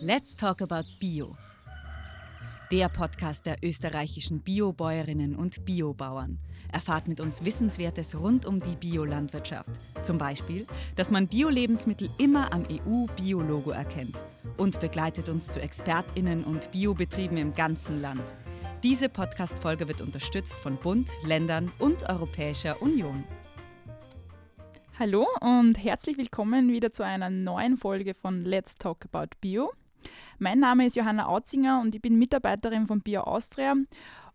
[0.00, 1.36] Let's Talk About Bio.
[2.70, 6.38] Der Podcast der österreichischen Biobäuerinnen und Biobauern.
[6.72, 9.72] Erfahrt mit uns Wissenswertes rund um die Biolandwirtschaft.
[10.02, 14.22] Zum Beispiel, dass man Bio-Lebensmittel immer am EU-Biologo erkennt.
[14.56, 18.36] Und begleitet uns zu ExpertInnen und Biobetrieben im ganzen Land.
[18.84, 23.24] Diese Podcast-Folge wird unterstützt von Bund, Ländern und Europäischer Union.
[24.96, 29.72] Hallo und herzlich willkommen wieder zu einer neuen Folge von Let's Talk About Bio.
[30.40, 33.74] Mein Name ist Johanna Autzinger und ich bin Mitarbeiterin von Bio Austria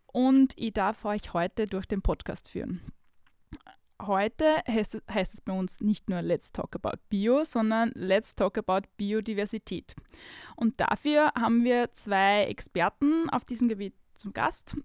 [0.06, 2.82] und ich darf euch heute durch den Podcast führen.
[4.02, 8.58] Heute heißt, heißt es bei uns nicht nur Let's Talk About Bio, sondern Let's Talk
[8.58, 9.96] About Biodiversität.
[10.56, 14.76] Und dafür haben wir zwei Experten auf diesem Gebiet zum Gast.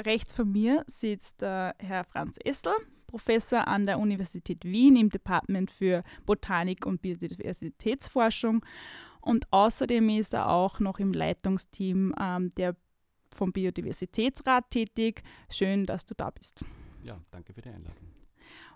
[0.00, 2.72] Rechts von mir sitzt äh, Herr Franz Essel,
[3.08, 8.64] Professor an der Universität Wien im Department für Botanik und Biodiversitätsforschung.
[9.22, 12.76] Und außerdem ist er auch noch im Leitungsteam ähm, der
[13.34, 15.22] vom Biodiversitätsrat tätig.
[15.48, 16.64] Schön, dass du da bist.
[17.02, 18.08] Ja, danke für die Einladung.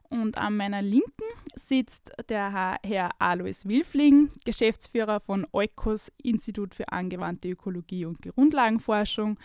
[0.09, 1.25] Und an meiner Linken
[1.57, 9.37] sitzt der Herr Alois Wilfling, Geschäftsführer von Eukos, Institut für angewandte Ökologie und Grundlagenforschung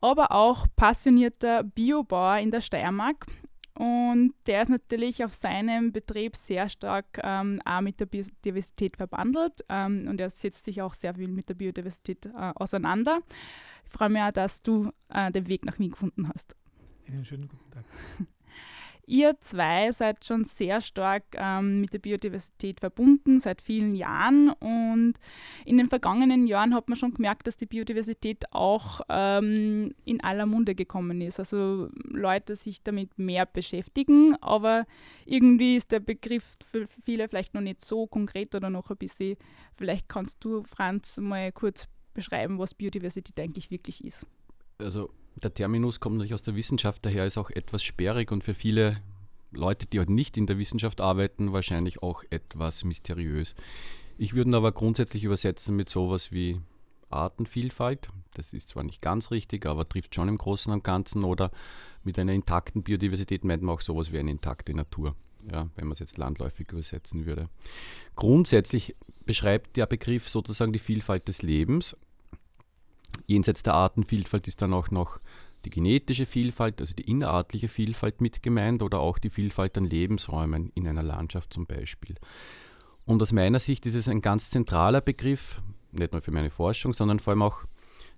[0.00, 3.26] aber auch passionierter Biobauer in der Steiermark.
[3.76, 9.64] Und der ist natürlich auf seinem Betrieb sehr stark ähm, auch mit der Biodiversität verbandelt
[9.68, 13.20] ähm, und er setzt sich auch sehr viel mit der Biodiversität äh, auseinander.
[13.84, 16.56] Ich freue mich auch, dass du äh, den Weg nach Wien gefunden hast.
[17.06, 17.84] Einen schönen guten Tag.
[19.08, 24.50] Ihr zwei seid schon sehr stark ähm, mit der Biodiversität verbunden, seit vielen Jahren.
[24.50, 25.14] Und
[25.64, 30.44] in den vergangenen Jahren hat man schon gemerkt, dass die Biodiversität auch ähm, in aller
[30.44, 31.38] Munde gekommen ist.
[31.38, 34.86] Also Leute sich damit mehr beschäftigen, aber
[35.24, 39.36] irgendwie ist der Begriff für viele vielleicht noch nicht so konkret oder noch ein bisschen.
[39.74, 44.26] Vielleicht kannst du, Franz, mal kurz beschreiben, was Biodiversität eigentlich wirklich ist.
[44.78, 45.10] Also
[45.42, 49.00] der Terminus kommt natürlich aus der Wissenschaft, daher ist auch etwas sperrig und für viele
[49.52, 53.54] Leute, die halt nicht in der Wissenschaft arbeiten, wahrscheinlich auch etwas mysteriös.
[54.18, 56.60] Ich würde ihn aber grundsätzlich übersetzen mit sowas wie
[57.10, 58.08] Artenvielfalt.
[58.34, 61.24] Das ist zwar nicht ganz richtig, aber trifft schon im Großen und Ganzen.
[61.24, 61.50] Oder
[62.02, 65.14] mit einer intakten Biodiversität meint man auch sowas wie eine intakte Natur,
[65.50, 67.48] ja, wenn man es jetzt landläufig übersetzen würde.
[68.14, 71.96] Grundsätzlich beschreibt der Begriff sozusagen die Vielfalt des Lebens
[73.26, 75.20] Jenseits der Artenvielfalt ist dann auch noch
[75.64, 80.70] die genetische Vielfalt, also die innerartliche Vielfalt mit gemeint oder auch die Vielfalt an Lebensräumen
[80.74, 82.14] in einer Landschaft zum Beispiel.
[83.04, 85.60] Und aus meiner Sicht ist es ein ganz zentraler Begriff,
[85.92, 87.64] nicht nur für meine Forschung, sondern vor allem auch,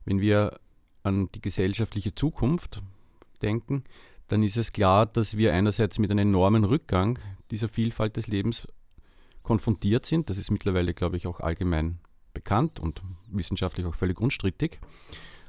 [0.04, 0.58] wenn wir
[1.02, 2.82] an die gesellschaftliche Zukunft
[3.40, 3.84] denken,
[4.28, 7.18] dann ist es klar, dass wir einerseits mit einem enormen Rückgang
[7.50, 8.68] dieser Vielfalt des Lebens
[9.42, 10.28] konfrontiert sind.
[10.28, 11.98] Das ist mittlerweile, glaube ich, auch allgemein
[12.34, 14.78] bekannt und wissenschaftlich auch völlig unstrittig.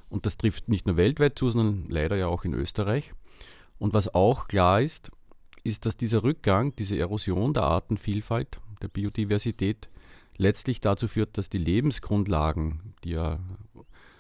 [0.10, 3.14] Und das trifft nicht nur weltweit zu, sondern leider ja auch in Österreich.
[3.78, 5.12] Und was auch klar ist,
[5.64, 9.90] ist, dass dieser Rückgang, diese Erosion der Artenvielfalt, der Biodiversität
[10.38, 13.40] letztlich dazu führt, dass die Lebensgrundlagen, die ja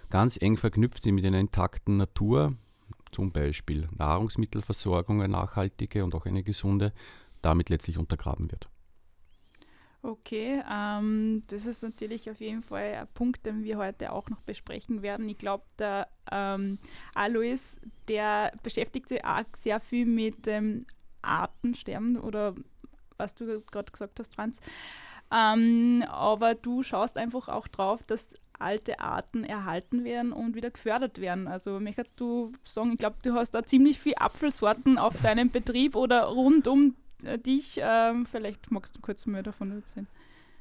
[0.10, 2.56] ganz eng verknüpft sind mit einer intakten Natur,
[3.12, 6.94] zum Beispiel Nahrungsmittelversorgung, eine nachhaltige und auch eine gesunde,
[7.42, 8.69] damit letztlich untergraben wird.
[10.02, 14.40] Okay, ähm, das ist natürlich auf jeden Fall ein Punkt, den wir heute auch noch
[14.42, 15.28] besprechen werden.
[15.28, 16.80] Ich glaube, der ähm,
[17.16, 17.78] Alois,
[18.08, 20.86] der beschäftigt sich auch sehr viel mit dem
[21.22, 22.56] Artensterben oder
[23.18, 24.62] was du gerade gesagt hast, Franz.
[25.32, 31.20] Ähm, aber du schaust einfach auch drauf, dass alte Arten erhalten werden und wieder gefördert
[31.20, 31.48] werden.
[31.48, 35.96] Also möchtest du sagen, ich glaube, du hast da ziemlich viele Apfelsorten auf deinem Betrieb
[35.96, 37.80] oder rund um dich.
[37.82, 40.08] Ähm, vielleicht magst du kurz mehr davon erzählen.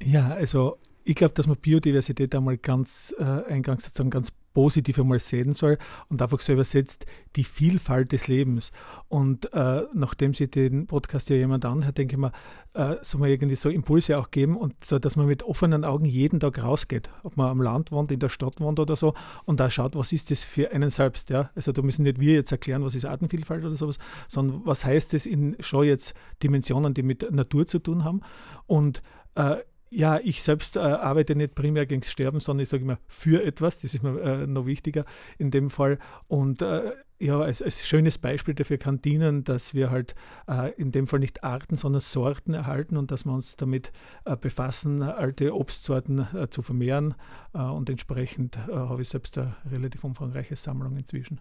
[0.03, 5.19] Ja, also ich glaube, dass man Biodiversität einmal ganz äh, eingangs sozusagen ganz positiv einmal
[5.21, 5.79] sehen soll
[6.11, 8.73] und einfach so übersetzt die Vielfalt des Lebens.
[9.09, 12.33] Und äh, nachdem sich den Podcast ja jemand anhört, denke ich mir,
[12.75, 16.05] äh, soll man irgendwie so Impulse auch geben und so, dass man mit offenen Augen
[16.05, 19.15] jeden Tag rausgeht, ob man am Land wohnt, in der Stadt wohnt oder so
[19.47, 21.31] und da schaut, was ist das für einen selbst.
[21.31, 21.51] Ja?
[21.54, 23.97] Also da müssen nicht wir jetzt erklären, was ist Artenvielfalt oder sowas,
[24.28, 26.13] sondern was heißt es in schon jetzt
[26.43, 28.21] Dimensionen, die mit Natur zu tun haben.
[28.66, 29.03] Und
[29.37, 29.57] äh,
[29.91, 33.81] ja, ich selbst äh, arbeite nicht primär gegen Sterben, sondern ich sage immer für etwas.
[33.81, 35.05] Das ist mir äh, noch wichtiger
[35.39, 35.99] in dem Fall.
[36.27, 40.15] Und äh, ja, als, als, schönes Beispiel dafür kann dienen, dass wir halt
[40.47, 43.93] äh, in dem Fall nicht Arten, sondern Sorten erhalten und dass wir uns damit
[44.25, 47.15] äh, befassen, alte Obstsorten äh, zu vermehren.
[47.53, 51.41] und entsprechend habe ich selbst eine relativ umfangreiche Sammlung inzwischen.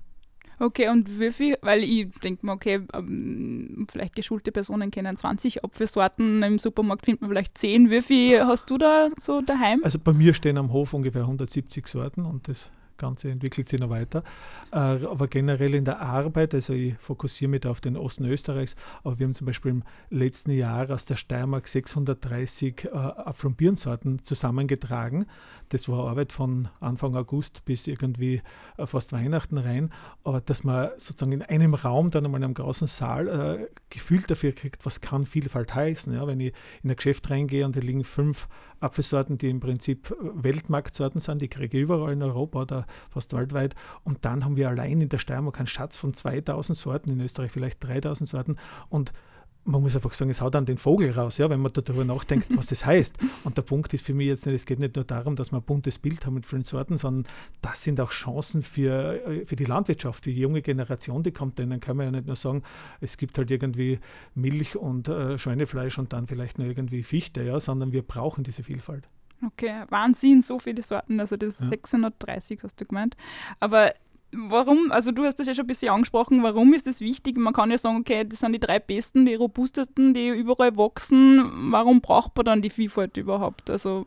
[0.60, 5.64] Okay, und wie viel, weil ich denke mir, okay, ähm, vielleicht geschulte Personen kennen 20
[5.64, 7.92] Apfelsorten, im Supermarkt findet man vielleicht 10.
[7.92, 9.82] Wie viel hast du da so daheim?
[9.84, 13.90] Also bei mir stehen am Hof ungefähr 170 Sorten und das Ganze entwickelt sich noch
[13.90, 14.24] weiter.
[14.72, 18.76] Äh, aber generell in der Arbeit, also ich fokussiere mich da auf den Osten Österreichs,
[19.04, 25.26] aber wir haben zum Beispiel im letzten Jahr aus der Steiermark 630 äh, zusammengetragen.
[25.70, 28.42] Das war Arbeit von Anfang August bis irgendwie
[28.78, 29.92] äh, fast Weihnachten rein.
[30.24, 34.24] Aber dass man sozusagen in einem Raum, dann einmal in einem großen Saal, äh, Gefühl
[34.28, 36.14] dafür kriegt, was kann Vielfalt heißen.
[36.14, 36.26] Ja?
[36.28, 36.54] Wenn ich
[36.84, 38.48] in ein Geschäft reingehe und da liegen fünf
[38.80, 43.76] Apfelsorten, die im Prinzip Weltmarktsorten sind, die kriege ich überall in Europa oder fast weltweit.
[44.04, 47.52] Und dann haben wir allein in der Steiermark einen Schatz von 2000 Sorten, in Österreich
[47.52, 48.56] vielleicht 3000 Sorten.
[48.90, 49.12] Und
[49.68, 52.48] man muss einfach sagen, es haut dann den Vogel raus, ja, wenn man darüber nachdenkt,
[52.56, 53.18] was das heißt.
[53.44, 55.58] Und der Punkt ist für mich jetzt nicht, es geht nicht nur darum, dass wir
[55.58, 57.32] ein buntes Bild haben mit vielen Sorten, sondern
[57.62, 61.60] das sind auch Chancen für, äh, für die Landwirtschaft, die junge Generation, die kommt.
[61.60, 62.64] Denn dann kann man ja nicht nur sagen,
[63.02, 64.00] es gibt halt irgendwie
[64.36, 68.64] Milch und äh, Schweinefleisch und dann vielleicht nur irgendwie Fichte, ja, sondern wir brauchen diese
[68.64, 69.08] Vielfalt.
[69.46, 71.20] Okay, Wahnsinn, so viele Sorten.
[71.20, 71.70] Also das ja.
[71.70, 73.16] 630 hast du gemeint.
[73.60, 73.94] Aber
[74.32, 77.38] warum, also du hast das ja schon ein bisschen angesprochen, warum ist das wichtig?
[77.38, 81.72] Man kann ja sagen, okay, das sind die drei besten, die robustesten, die überall wachsen.
[81.72, 83.70] Warum braucht man dann die Vielfalt überhaupt?
[83.70, 84.06] Also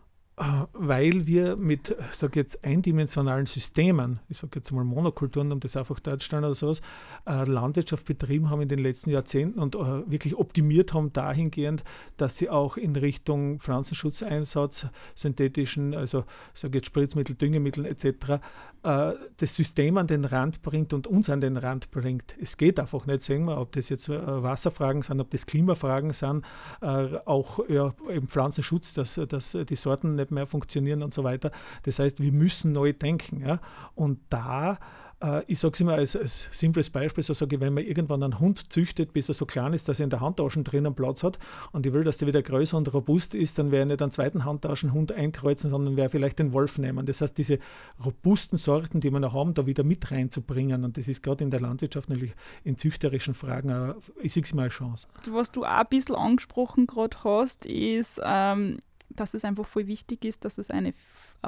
[0.73, 6.01] weil wir mit, sage jetzt, eindimensionalen Systemen, ich sage jetzt mal Monokulturen, um das einfach
[6.01, 6.81] darzustellen oder sowas,
[7.27, 11.85] äh, Landwirtschaft betrieben haben in den letzten Jahrzehnten und äh, wirklich optimiert haben dahingehend,
[12.17, 18.41] dass sie auch in Richtung Pflanzenschutzeinsatz, synthetischen, also sage jetzt Spritzmittel, Düngemittel etc.,
[18.83, 22.35] äh, das System an den Rand bringt und uns an den Rand bringt.
[22.41, 26.45] Es geht einfach nicht, sehen wir, ob das jetzt Wasserfragen sind, ob das Klimafragen sind,
[26.81, 31.51] auch ja, im Pflanzenschutz, dass, dass die Sorten nicht mehr funktionieren und so weiter.
[31.85, 33.41] Das heißt, wir müssen neu denken.
[33.41, 33.61] Ja?
[33.95, 34.79] Und da
[35.23, 38.23] äh, ich sage es immer als, als, simples Beispiel, so sage ich, wenn man irgendwann
[38.23, 41.23] einen Hund züchtet, bis er so klein ist, dass er in der Handtasche drinnen Platz
[41.23, 41.39] hat
[41.73, 44.11] und ich will, dass der wieder größer und robust ist, dann werde ich nicht einen
[44.11, 47.07] zweiten Handtaschenhund einkreuzen, sondern werde vielleicht den Wolf nehmen.
[47.07, 47.59] Das heißt, diese
[48.05, 51.51] robusten Sorten, die wir noch haben, da wieder mit reinzubringen und das ist gerade in
[51.51, 52.35] der Landwirtschaft natürlich
[52.65, 55.09] in züchterischen Fragen, äh, ich sehe es mal eine Chance.
[55.31, 58.79] Was du auch ein bisschen angesprochen gerade hast, ist, ähm,
[59.17, 60.95] dass es einfach voll wichtig ist, dass es eine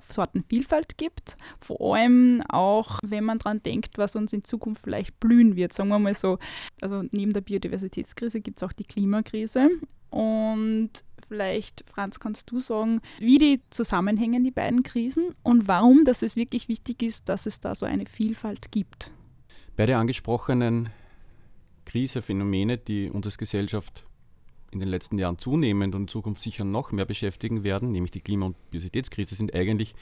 [0.09, 1.37] Sortenvielfalt gibt.
[1.61, 5.73] Vor allem auch, wenn man daran denkt, was uns in Zukunft vielleicht blühen wird.
[5.73, 6.39] Sagen wir mal so,
[6.81, 9.71] also neben der Biodiversitätskrise gibt es auch die Klimakrise.
[10.11, 10.91] Und
[11.27, 16.37] vielleicht, Franz, kannst du sagen, wie die zusammenhängen, die beiden Krisen und warum dass es
[16.37, 19.13] wirklich wichtig ist, dass es da so eine Vielfalt gibt?
[19.77, 20.91] Beide angesprochenen
[21.87, 24.05] Krisephänomene, die uns als Gesellschaft
[24.73, 28.21] in den letzten Jahren zunehmend und in Zukunft sicher noch mehr beschäftigen werden, nämlich die
[28.21, 29.95] Klima- und Biodiversitätskrise, sind eigentlich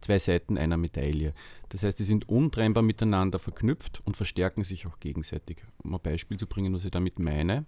[0.00, 1.34] zwei Seiten einer Medaille.
[1.68, 5.58] Das heißt, sie sind untrennbar miteinander verknüpft und verstärken sich auch gegenseitig.
[5.82, 7.64] Um ein Beispiel zu bringen, was ich damit meine.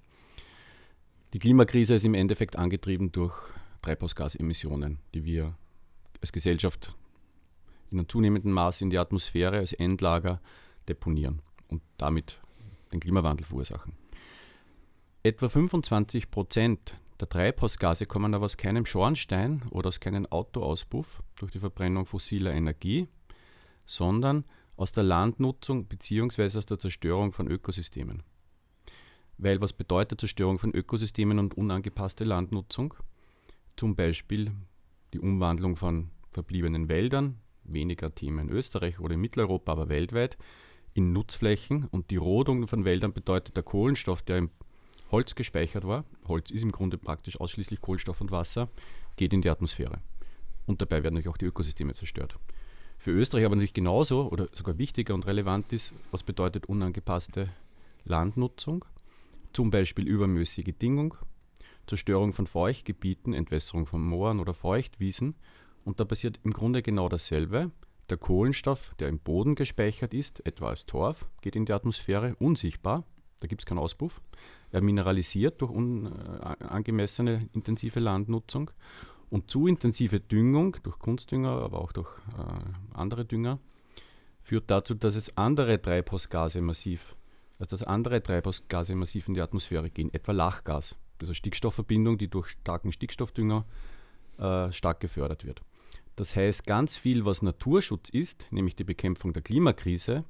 [1.33, 3.35] Die Klimakrise ist im Endeffekt angetrieben durch
[3.83, 5.55] Treibhausgasemissionen, die wir
[6.21, 6.95] als Gesellschaft
[7.91, 10.41] in einem zunehmenden Maß in die Atmosphäre als Endlager
[10.89, 12.41] deponieren und damit
[12.93, 14.00] den Klimawandel verursachen.
[15.23, 21.53] Etwa 25 Prozent der Treibhausgase kommen aber aus keinem Schornstein oder aus keinem Autoauspuff durch
[21.53, 23.07] die Verbrennung fossiler Energie,
[23.85, 24.47] sondern
[24.77, 26.57] aus der Landnutzung bzw.
[26.57, 28.23] aus der Zerstörung von Ökosystemen.
[29.37, 32.95] Weil was bedeutet Zerstörung von Ökosystemen und unangepasste Landnutzung?
[33.77, 34.53] Zum Beispiel
[35.13, 40.39] die Umwandlung von verbliebenen Wäldern, weniger Themen in Österreich oder in Mitteleuropa, aber weltweit,
[40.95, 44.51] in Nutzflächen und die Rodung von Wäldern bedeutet der Kohlenstoff, der im
[45.11, 48.69] Holz gespeichert war, Holz ist im Grunde praktisch ausschließlich Kohlenstoff und Wasser,
[49.17, 49.99] geht in die Atmosphäre.
[50.67, 52.37] Und dabei werden natürlich auch die Ökosysteme zerstört.
[52.99, 57.49] Für Österreich aber natürlich genauso oder sogar wichtiger und relevant ist, was bedeutet unangepasste
[58.05, 58.85] Landnutzung,
[59.53, 61.17] zum Beispiel übermäßige Düngung,
[61.87, 65.35] Zerstörung von Feuchtgebieten, Entwässerung von Mooren oder Feuchtwiesen.
[65.85, 67.73] Und da passiert im Grunde genau dasselbe.
[68.11, 73.05] Der Kohlenstoff, der im Boden gespeichert ist, etwa als Torf, geht in die Atmosphäre unsichtbar,
[73.41, 74.21] da gibt es keinen Auspuff.
[74.73, 78.71] Er mineralisiert durch unangemessene intensive Landnutzung
[79.31, 83.59] und zu intensive Düngung durch Kunstdünger, aber auch durch äh, andere Dünger
[84.43, 87.17] führt dazu, dass es andere Treibhausgase massiv,
[87.59, 92.49] also dass andere Treibhausgase massiv in die Atmosphäre gehen, etwa Lachgas, also Stickstoffverbindung, die durch
[92.49, 93.65] starken Stickstoffdünger
[94.39, 95.61] äh, stark gefördert wird.
[96.17, 100.25] Das heißt, ganz viel, was Naturschutz ist, nämlich die Bekämpfung der Klimakrise,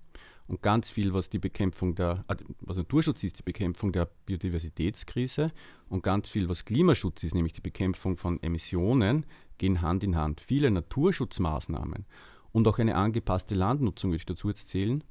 [0.51, 5.53] und ganz viel, was die Bekämpfung der, äh, was Naturschutz ist, die Bekämpfung der Biodiversitätskrise
[5.89, 9.27] und ganz viel, was Klimaschutz ist, nämlich die Bekämpfung von Emissionen,
[9.59, 10.41] gehen Hand in Hand.
[10.41, 12.05] Viele Naturschutzmaßnahmen
[12.51, 15.05] und auch eine angepasste Landnutzung, würde ich dazu jetzt zählen,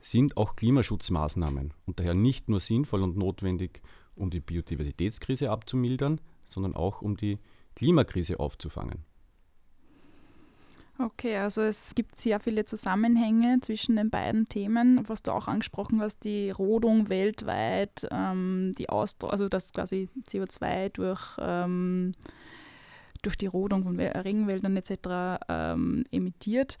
[0.00, 3.82] sind auch Klimaschutzmaßnahmen und daher nicht nur sinnvoll und notwendig,
[4.14, 7.38] um die Biodiversitätskrise abzumildern, sondern auch um die
[7.74, 9.04] Klimakrise aufzufangen.
[10.96, 16.00] Okay, also es gibt sehr viele Zusammenhänge zwischen den beiden Themen, was du auch angesprochen
[16.00, 22.14] hast, die Rodung weltweit, ähm, die Ausdruck, also das quasi CO2 durch, ähm,
[23.22, 25.40] durch die Rodung von Regenwäldern etc.
[25.48, 26.78] Ähm, emittiert.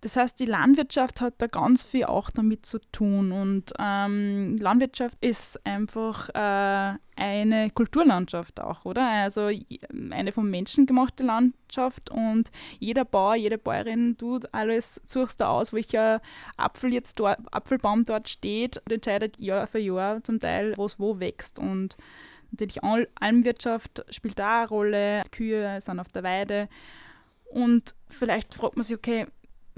[0.00, 3.32] Das heißt, die Landwirtschaft hat da ganz viel auch damit zu tun.
[3.32, 9.04] Und ähm, Landwirtschaft ist einfach äh, eine Kulturlandschaft auch, oder?
[9.04, 9.50] Also
[10.10, 15.72] eine vom Menschen gemachte Landschaft und jeder Bauer, jede Bäuerin tut alles, suchst da aus,
[15.72, 16.22] welcher
[16.56, 21.18] Apfel jetzt dort, Apfelbaum dort steht und entscheidet Jahr für Jahr zum Teil, was wo
[21.18, 21.58] wächst.
[21.58, 21.96] Und
[22.52, 22.84] natürlich
[23.18, 26.68] Almwirtschaft spielt da eine Rolle, Kühe sind auf der Weide.
[27.46, 29.26] Und vielleicht fragt man sich, okay,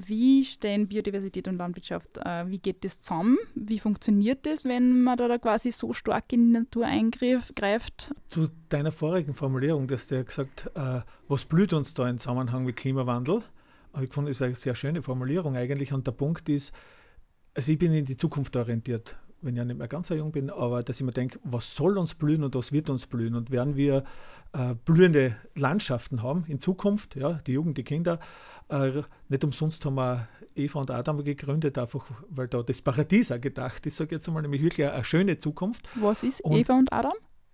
[0.06, 3.38] wie stehen Biodiversität und Landwirtschaft, äh, wie geht das zusammen?
[3.54, 8.12] Wie funktioniert das, wenn man da, quasi so stark in die Natur eingreift?
[8.28, 12.76] Zu deiner vorigen Formulierung, dass der gesagt, äh, was blüht uns da im Zusammenhang mit
[12.76, 13.42] Klimawandel?
[14.00, 15.92] Ich fand, das ist eine sehr schöne Formulierung eigentlich.
[15.92, 16.72] Und der Punkt ist,
[17.54, 20.50] also ich bin in die Zukunft orientiert wenn ich nicht mehr ganz so jung bin,
[20.50, 23.34] aber dass ich mir denke, was soll uns blühen und was wird uns blühen?
[23.34, 24.04] Und werden wir
[24.52, 28.20] äh, blühende Landschaften haben in Zukunft, ja, die Jugend, die Kinder,
[28.68, 33.40] äh, nicht umsonst haben wir Eva und Adam gegründet, einfach weil da das Paradies auch
[33.40, 35.88] gedacht ist, sage ich jetzt einmal, nämlich wirklich eine, eine schöne Zukunft.
[35.94, 37.12] Was ist und, Eva und Adam?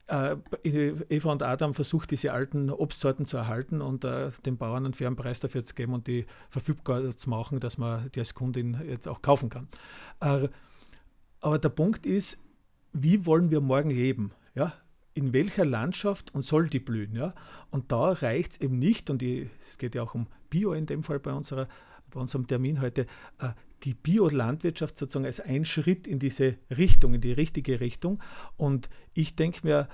[0.09, 4.95] Äh, Eva und Adam versucht, diese alten Obstsorten zu erhalten und äh, den Bauern einen
[4.95, 8.81] fairen Preis dafür zu geben und die verfügbar zu machen, dass man die als Kundin
[8.89, 9.69] jetzt auch kaufen kann.
[10.21, 10.49] Äh,
[11.47, 12.43] aber der Punkt ist,
[12.93, 14.33] wie wollen wir morgen leben?
[14.57, 14.73] Ja?
[15.15, 17.15] In welcher Landschaft und soll die blühen?
[17.15, 17.37] Ja?
[17.71, 20.87] Und da reicht es eben nicht, und die, es geht ja auch um Bio in
[20.87, 21.69] dem Fall bei, unserer,
[22.11, 23.03] bei unserem Termin heute,
[23.39, 23.51] äh,
[23.85, 28.21] die Biolandwirtschaft sozusagen als ein Schritt in diese Richtung, in die richtige Richtung.
[28.57, 29.89] Und ich denke mir,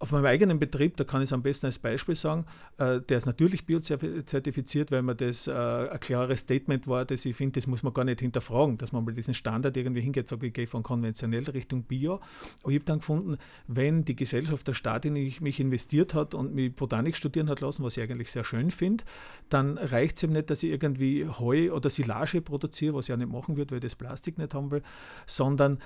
[0.00, 3.18] auf meinem eigenen Betrieb, da kann ich es am besten als Beispiel sagen, äh, der
[3.18, 7.66] ist natürlich biozertifiziert, weil mir das äh, ein klares Statement war, dass ich finde, das
[7.66, 10.68] muss man gar nicht hinterfragen, dass man mal diesen Standard irgendwie hingeht, sage ich, gehe
[10.68, 12.20] von konventionell Richtung Bio.
[12.62, 16.54] Aber ich habe dann gefunden, wenn die Gesellschaft, der Staat in mich investiert hat und
[16.54, 19.04] mich Botanik studieren hat lassen, was ich eigentlich sehr schön finde,
[19.48, 23.18] dann reicht es eben nicht, dass ich irgendwie Heu oder Silage produziere, was ich auch
[23.18, 24.82] nicht machen würde, weil ich das Plastik nicht haben will,
[25.26, 25.78] sondern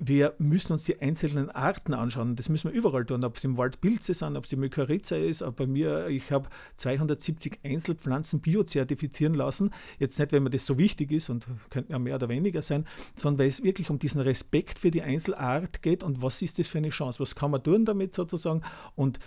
[0.00, 2.36] wir müssen uns die einzelnen Arten anschauen.
[2.36, 5.16] Das müssen wir überall tun, ob es im Wald Pilze sind, ob es die Mykorrhiza
[5.16, 5.42] ist.
[5.42, 9.70] Aber bei mir, ich habe 270 Einzelpflanzen biozertifizieren lassen.
[9.98, 12.86] Jetzt nicht, wenn mir das so wichtig ist und könnten ja mehr oder weniger sein,
[13.16, 16.68] sondern weil es wirklich um diesen Respekt für die Einzelart geht und was ist das
[16.68, 17.18] für eine Chance?
[17.18, 18.62] Was kann man tun damit sozusagen?
[18.94, 19.18] Und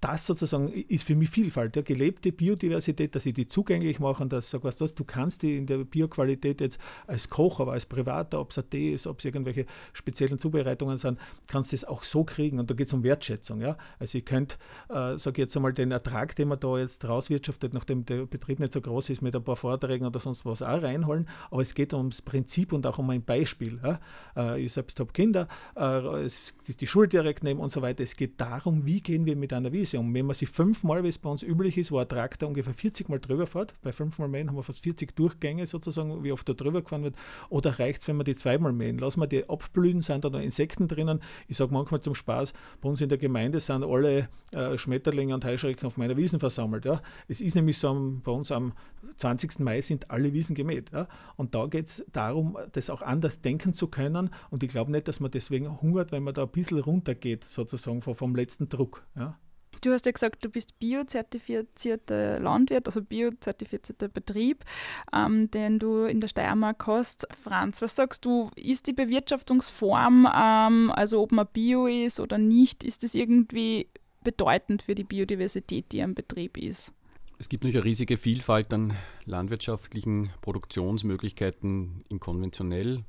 [0.00, 4.32] das sozusagen ist für mich Vielfalt, ja, gelebte Biodiversität, dass ich die zugänglich mache und
[4.32, 7.72] dass ich sage, was das, du kannst die in der Bioqualität jetzt als Koch, aber
[7.72, 11.76] als Privater, ob es ein Tee ist, ob es irgendwelche speziellen Zubereitungen sind, kannst du
[11.76, 13.60] das auch so kriegen und da geht es um Wertschätzung.
[13.60, 13.76] Ja?
[13.98, 14.56] Also ich könnte,
[14.88, 18.72] äh, sage jetzt einmal, den Ertrag, den man da jetzt rauswirtschaftet, nachdem der Betrieb nicht
[18.72, 21.92] so groß ist, mit ein paar Vorträgen oder sonst was auch reinholen, aber es geht
[21.92, 23.80] ums Prinzip und auch um ein Beispiel.
[23.82, 24.00] Ja?
[24.36, 28.04] Äh, ich selbst habe Kinder, äh, es die Schule direkt nehmen und so weiter.
[28.04, 30.12] Es geht darum, wie gehen wir mit einer Wiese um.
[30.14, 33.08] Wenn man sich fünfmal, wie es bei uns üblich ist, wo ein Traktor ungefähr 40
[33.08, 36.52] Mal drüber fährt, bei fünfmal mähen haben wir fast 40 Durchgänge sozusagen, wie oft da
[36.52, 37.16] drüber gefahren wird,
[37.48, 38.98] oder reicht es, wenn wir die zweimal mähen?
[38.98, 41.20] Lassen wir die abblühen, sind da noch Insekten drinnen.
[41.46, 45.44] Ich sage manchmal zum Spaß, bei uns in der Gemeinde sind alle äh, Schmetterlinge und
[45.44, 46.84] Heuschrecken auf meiner Wiesen versammelt.
[46.84, 47.00] Ja.
[47.28, 48.72] Es ist nämlich so, bei uns am
[49.16, 49.60] 20.
[49.60, 50.90] Mai sind alle Wiesen gemäht.
[50.92, 51.08] Ja.
[51.36, 54.30] Und da geht es darum, das auch anders denken zu können.
[54.50, 58.02] Und ich glaube nicht, dass man deswegen hungert, wenn man da ein bisschen runtergeht, sozusagen
[58.02, 59.06] vom letzten Druck.
[59.16, 59.37] Ja.
[59.80, 64.64] Du hast ja gesagt, du bist biozertifizierter Landwirt, also biozertifizierter Betrieb,
[65.12, 67.26] ähm, den du in der Steiermark hast.
[67.42, 72.84] Franz, was sagst du, ist die Bewirtschaftungsform, ähm, also ob man Bio ist oder nicht,
[72.84, 73.88] ist das irgendwie
[74.24, 76.92] bedeutend für die Biodiversität, die am Betrieb ist?
[77.38, 83.04] Es gibt natürlich eine riesige Vielfalt an landwirtschaftlichen Produktionsmöglichkeiten in konventionell,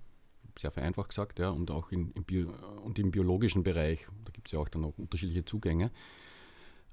[0.57, 4.07] sehr vereinfacht gesagt, ja, und auch in, in Bio, und im biologischen Bereich.
[4.25, 5.89] Da gibt es ja auch dann noch unterschiedliche Zugänge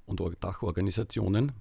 [0.07, 1.53] und Dachorganisationen.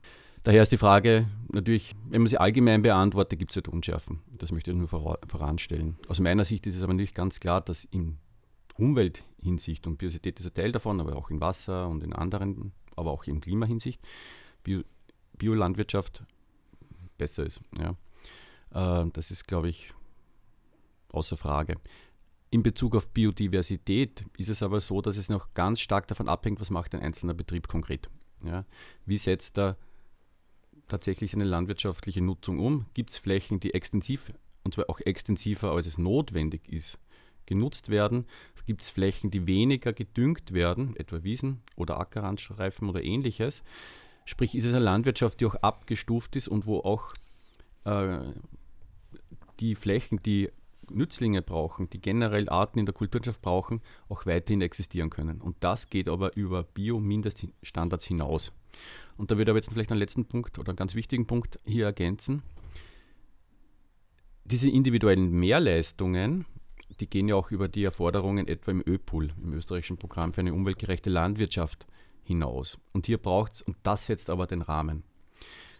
[0.43, 4.21] Daher ist die Frage natürlich, wenn man sie allgemein beantwortet, gibt es halt Unschärfen.
[4.37, 5.97] Das möchte ich nur voranstellen.
[6.07, 8.17] Aus meiner Sicht ist es aber natürlich ganz klar, dass in
[8.77, 13.11] Umwelthinsicht und Biodiversität ist ein Teil davon, aber auch in Wasser und in anderen, aber
[13.11, 14.01] auch in Klimahinsicht,
[14.63, 14.81] Bio,
[15.37, 16.23] Biolandwirtschaft
[17.17, 17.61] besser ist.
[17.79, 17.95] Ja.
[19.03, 19.93] Äh, das ist, glaube ich,
[21.09, 21.75] außer Frage.
[22.51, 26.59] In Bezug auf Biodiversität ist es aber so, dass es noch ganz stark davon abhängt,
[26.59, 28.09] was macht ein einzelner Betrieb konkret.
[28.45, 28.65] Ja?
[29.05, 29.77] Wie setzt er
[30.87, 32.85] tatsächlich eine landwirtschaftliche Nutzung um?
[32.93, 34.31] Gibt es Flächen, die extensiv
[34.65, 36.99] und zwar auch extensiver, als es notwendig ist,
[37.45, 38.25] genutzt werden.
[38.65, 43.63] Gibt es Flächen, die weniger gedüngt werden, etwa Wiesen oder Ackerrandstreifen oder ähnliches.
[44.25, 47.13] Sprich, ist es eine Landwirtschaft, die auch abgestuft ist und wo auch
[47.83, 48.17] äh,
[49.59, 50.49] die Flächen, die
[50.91, 55.41] Nützlinge brauchen, die generell Arten in der Kulturlandschaft brauchen, auch weiterhin existieren können.
[55.41, 58.51] Und das geht aber über Bio-Mindeststandards hinaus.
[59.17, 61.57] Und da würde ich aber jetzt vielleicht einen letzten Punkt oder einen ganz wichtigen Punkt
[61.65, 62.43] hier ergänzen.
[64.43, 66.45] Diese individuellen Mehrleistungen,
[66.99, 70.53] die gehen ja auch über die Erforderungen etwa im ÖPOL, im österreichischen Programm für eine
[70.53, 71.87] umweltgerechte Landwirtschaft,
[72.23, 72.77] hinaus.
[72.91, 75.03] Und hier braucht es, und das setzt aber den Rahmen.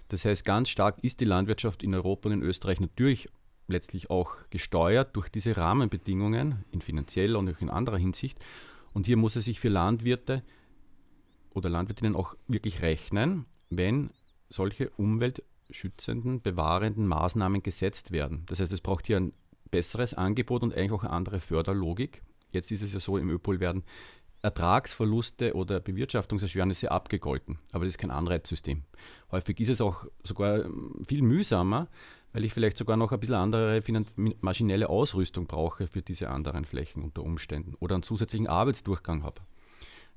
[0.09, 3.27] Das heißt, ganz stark ist die Landwirtschaft in Europa und in Österreich natürlich
[3.67, 8.37] letztlich auch gesteuert durch diese Rahmenbedingungen in finanzieller und auch in anderer Hinsicht.
[8.93, 10.43] Und hier muss es sich für Landwirte
[11.53, 14.11] oder Landwirtinnen auch wirklich rechnen, wenn
[14.49, 18.43] solche umweltschützenden, bewahrenden Maßnahmen gesetzt werden.
[18.47, 19.33] Das heißt, es braucht hier ein
[19.71, 22.21] besseres Angebot und eigentlich auch eine andere Förderlogik.
[22.51, 23.83] Jetzt ist es ja so, im ÖPOL werden
[24.41, 28.83] Ertragsverluste oder Bewirtschaftungserschwernisse abgegolten, aber das ist kein Anreizsystem.
[29.31, 30.69] Häufig ist es auch sogar
[31.03, 31.87] viel mühsamer,
[32.35, 33.81] weil ich vielleicht sogar noch ein bisschen andere
[34.41, 39.39] maschinelle Ausrüstung brauche für diese anderen Flächen unter Umständen oder einen zusätzlichen Arbeitsdurchgang habe,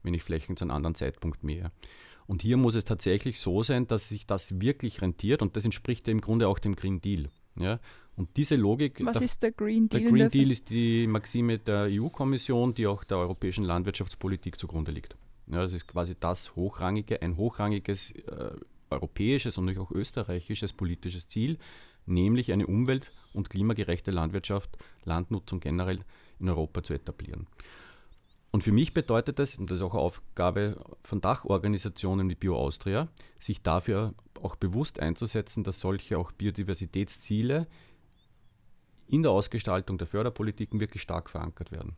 [0.02, 1.70] wenn ich Flächen zu einem anderen Zeitpunkt mähe.
[2.26, 6.08] Und hier muss es tatsächlich so sein, dass sich das wirklich rentiert und das entspricht
[6.08, 7.28] ja im Grunde auch dem Green Deal.
[7.60, 7.78] Ja?
[8.16, 8.98] Und diese Logik.
[9.04, 10.02] Was der, ist der Green Deal?
[10.02, 15.16] Der Green Deal ist die Maxime der EU-Kommission, die auch der europäischen Landwirtschaftspolitik zugrunde liegt.
[15.46, 18.56] Ja, das ist quasi das hochrangige, ein hochrangiges äh,
[18.90, 21.58] europäisches und auch österreichisches politisches Ziel,
[22.08, 26.00] nämlich eine umwelt- und klimagerechte Landwirtschaft, Landnutzung generell
[26.38, 27.46] in Europa zu etablieren.
[28.50, 33.08] Und für mich bedeutet das, und das ist auch Aufgabe von Dachorganisationen wie Bio Austria,
[33.38, 37.66] sich dafür auch bewusst einzusetzen, dass solche auch Biodiversitätsziele
[39.06, 41.96] in der Ausgestaltung der Förderpolitiken wirklich stark verankert werden.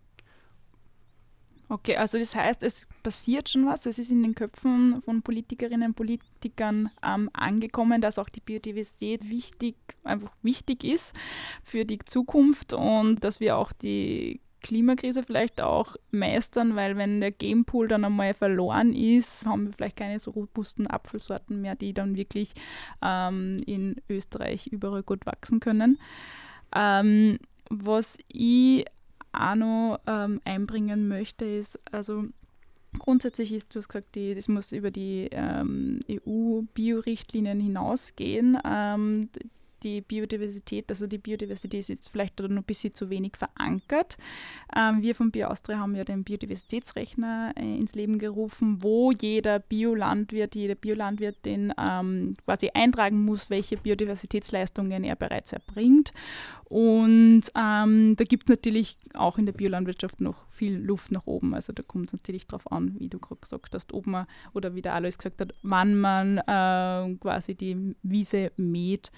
[1.71, 5.91] Okay, also das heißt, es passiert schon was, es ist in den Köpfen von Politikerinnen
[5.91, 11.15] und Politikern ähm, angekommen, dass auch die Biodiversität wichtig, einfach wichtig ist
[11.63, 17.31] für die Zukunft und dass wir auch die Klimakrise vielleicht auch meistern, weil wenn der
[17.31, 22.17] Gamepool dann einmal verloren ist, haben wir vielleicht keine so robusten Apfelsorten mehr, die dann
[22.17, 22.53] wirklich
[23.01, 26.01] ähm, in Österreich überall gut wachsen können.
[26.75, 27.39] Ähm,
[27.71, 28.87] was ich
[29.33, 32.25] auch noch ähm, einbringen möchte, ist, also
[32.99, 38.59] grundsätzlich ist, du hast gesagt, die, das muss über die ähm, EU-Bio-Richtlinien hinausgehen.
[38.65, 39.29] Ähm,
[39.83, 44.17] die Biodiversität, also die Biodiversität ist jetzt vielleicht noch ein bisschen zu wenig verankert.
[44.77, 50.55] Ähm, wir von BioAustria haben ja den Biodiversitätsrechner äh, ins Leben gerufen, wo jeder Biolandwirt,
[50.55, 56.13] jede Biolandwirtin ähm, quasi eintragen muss, welche Biodiversitätsleistungen er bereits erbringt.
[56.71, 61.53] Und ähm, da gibt es natürlich auch in der Biolandwirtschaft noch viel Luft nach oben.
[61.53, 64.77] Also da kommt es natürlich darauf an, wie du gerade gesagt hast, ob man oder
[64.77, 69.11] wie der Alois gesagt hat, wann man äh, quasi die Wiese mäht.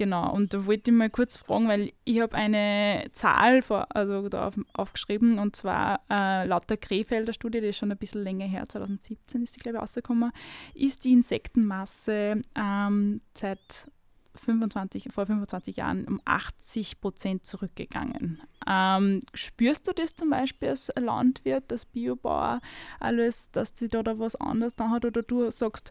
[0.00, 4.30] Genau, und da wollte ich mal kurz fragen, weil ich habe eine Zahl vor, also
[4.30, 8.22] da auf, aufgeschrieben und zwar äh, laut der Krefelder Studie, die ist schon ein bisschen
[8.22, 10.32] länger her, 2017 ist die, glaube ich, rausgekommen,
[10.72, 13.90] ist die Insektenmasse ähm, seit
[14.36, 18.40] 25, vor 25 Jahren um 80 Prozent zurückgegangen.
[18.66, 22.62] Ähm, spürst du das zum Beispiel als Landwirt, als Biobauer,
[23.00, 25.90] alles, dass sich da, da was anderes da hat oder du sagst,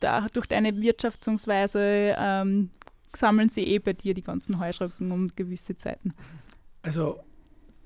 [0.00, 2.70] da, durch deine Wirtschaftungsweise ähm,
[3.16, 6.14] sammeln sie eh bei dir die ganzen Heuschrecken um gewisse Zeiten.
[6.82, 7.20] Also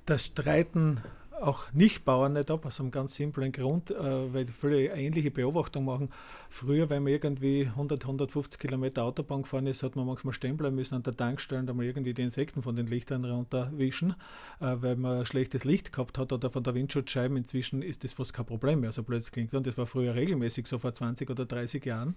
[0.07, 1.01] das Streiten
[1.43, 6.11] auch Nicht-Bauern nicht ab, aus einem ganz simplen Grund, äh, weil viele ähnliche Beobachtungen machen.
[6.49, 10.77] Früher, wenn man irgendwie 100, 150 Kilometer Autobahn gefahren ist, hat man manchmal stehen bleiben
[10.77, 14.15] müssen an der Tankstelle und einmal irgendwie die Insekten von den Lichtern runterwischen,
[14.61, 17.37] äh, weil man schlechtes Licht gehabt hat oder von der Windschutzscheibe.
[17.37, 19.55] Inzwischen ist das fast kein Problem mehr, so blöd klingt.
[19.55, 22.17] Und das war früher regelmäßig, so vor 20 oder 30 Jahren.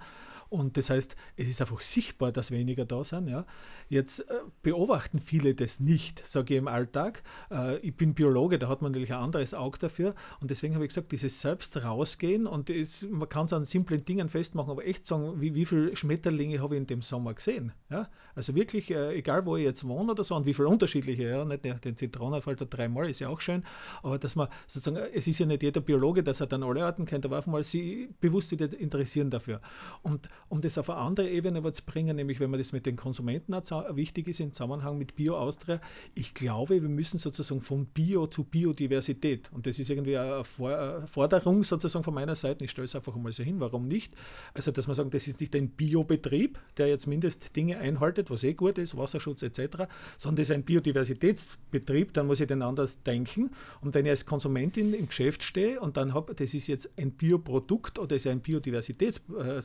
[0.50, 3.28] Und das heißt, es ist einfach sichtbar, dass weniger da sind.
[3.28, 3.46] Ja.
[3.90, 7.24] Jetzt äh, beobachten viele das nicht, sage ich im Alltag.
[7.50, 10.16] Äh, ich bin Biologe, da hat man natürlich ein anderes Auge dafür.
[10.40, 14.06] Und deswegen habe ich gesagt, dieses Selbst rausgehen und das, man kann es an simplen
[14.06, 17.72] Dingen festmachen, aber echt sagen, wie, wie viele Schmetterlinge habe ich in dem Sommer gesehen.
[17.90, 18.10] Ja.
[18.36, 21.46] Also wirklich, äh, egal wo ich jetzt wohne oder so, und wie viele unterschiedliche, ja,
[21.46, 23.64] nicht den Zitronenfalter dreimal ist ja auch schön,
[24.04, 27.06] aber dass man sozusagen, es ist ja nicht jeder Biologe, dass er dann alle Arten
[27.06, 29.62] kennt, aber auf einmal sie bewusst interessieren dafür.
[30.02, 32.96] Und um das auf eine andere Ebene zu bringen, nämlich wenn man das mit den
[32.96, 35.80] Konsumenten wichtig ist im Zusammenhang mit Bio Austria,
[36.14, 39.52] ich glaube, wir müssen sozusagen von Bio zu Biodiversität Biodiversität.
[39.52, 42.66] Und das ist irgendwie eine Forderung sozusagen von meiner Seite.
[42.66, 44.14] Ich stelle es einfach mal so hin, warum nicht?
[44.54, 48.54] Also, dass man sagen, das ist nicht ein Biobetrieb, der jetzt Mindestdinge einhaltet, was eh
[48.54, 49.88] gut ist, Wasserschutz etc.,
[50.18, 53.52] sondern das ist ein Biodiversitätsbetrieb, dann muss ich den anders denken.
[53.82, 57.12] Und wenn ich als Konsumentin im Geschäft stehe und dann habe, das ist jetzt ein
[57.12, 59.62] Bioprodukt oder ist ein Biodiversitäts äh,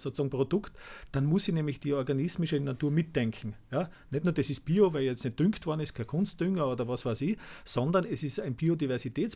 [1.12, 3.54] dann muss ich nämlich die organismische Natur mitdenken.
[3.70, 3.90] Ja?
[4.10, 7.04] Nicht nur, das ist Bio, weil jetzt nicht düngt worden ist, kein Kunstdünger oder was
[7.04, 9.29] weiß ich, sondern es ist ein Biodiversitätsprodukt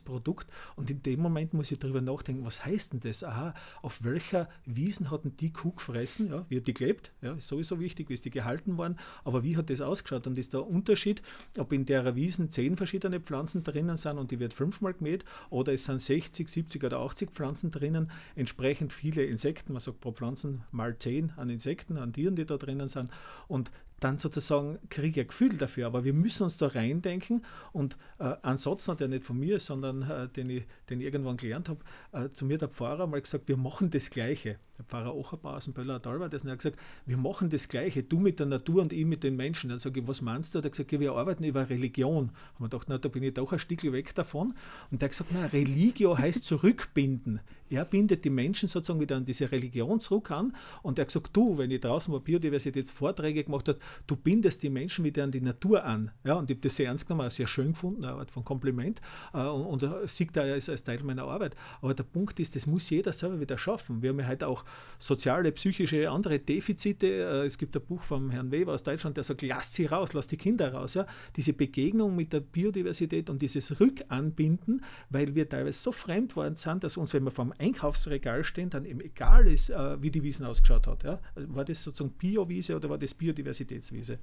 [0.76, 3.24] und in dem Moment muss ich darüber nachdenken, was heißt denn das?
[3.24, 6.28] Aha, auf welcher Wiesen hat denn die Kuh gefressen?
[6.28, 7.12] Ja, wie hat die gelebt?
[7.22, 10.26] Ja, ist sowieso wichtig, wie ist die gehalten worden, aber wie hat das ausgeschaut?
[10.26, 11.22] Und ist der Unterschied,
[11.58, 15.72] ob in der Wiesen zehn verschiedene Pflanzen drinnen sind und die wird fünfmal gemäht oder
[15.72, 20.62] es sind 60, 70 oder 80 Pflanzen drinnen, entsprechend viele Insekten, man sagt pro Pflanzen
[20.70, 23.10] mal zehn an Insekten, an Tieren, die da drinnen sind
[23.48, 25.86] und dann sozusagen kriege ich ein Gefühl dafür.
[25.86, 29.70] Aber wir müssen uns da reindenken und äh, ein Satz, der nicht von mir ist,
[29.84, 31.80] sondern äh, den, ich, den ich irgendwann gelernt habe,
[32.12, 34.58] äh, zu mir der Pfarrer mal gesagt, wir machen das Gleiche.
[34.78, 38.40] Der Pfarrer Ocherbauer aus dem Böller er hat gesagt, wir machen das Gleiche, du mit
[38.40, 39.70] der Natur und ich mit den Menschen.
[39.70, 40.58] Dann sage ich, was meinst du?
[40.58, 42.24] Er hat gesagt, ja, wir arbeiten über Religion.
[42.24, 44.54] Und man gedacht, na, da bin ich doch ein Stück weg davon.
[44.90, 47.40] Und der hat gesagt, na, Religio heißt zurückbinden.
[47.74, 50.54] Er bindet die Menschen sozusagen wieder an diese Religion zurück an.
[50.82, 54.70] Und er hat gesagt, du, wenn ich draußen mal Biodiversitätsvorträge gemacht habe, du bindest die
[54.70, 56.10] Menschen wieder an die Natur an.
[56.24, 59.00] Ja, und ich habe das sehr ernst genommen, sehr schön gefunden, eine Art von Kompliment.
[59.32, 61.56] Äh, und, und sieht da als, als Teil meiner Arbeit.
[61.80, 64.02] Aber der Punkt ist, das muss jeder selber wieder schaffen.
[64.02, 64.64] Wir haben ja heute auch
[64.98, 67.06] soziale, psychische, andere Defizite.
[67.06, 70.12] Äh, es gibt ein Buch vom Herrn Weber aus Deutschland, der sagt, lass sie raus,
[70.12, 70.94] lass die Kinder raus.
[70.94, 71.06] Ja?
[71.36, 76.84] Diese Begegnung mit der Biodiversität und dieses Rückanbinden, weil wir teilweise so fremd worden sind,
[76.84, 80.46] dass uns, wenn wir vom Einkaufsregal stehen, dann eben egal ist, äh, wie die Wiesen
[80.46, 81.04] ausgeschaut hat.
[81.04, 81.20] Ja?
[81.34, 84.18] War das sozusagen Biowiese oder war das Biodiversitätswiese?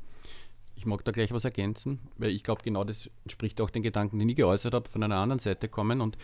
[0.75, 4.19] Ich mag da gleich was ergänzen, weil ich glaube, genau das entspricht auch den Gedanken,
[4.19, 6.01] die ich geäußert habe, von einer anderen Seite kommen.
[6.01, 6.17] Und